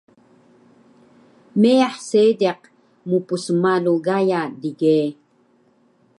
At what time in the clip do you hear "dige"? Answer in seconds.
4.61-4.97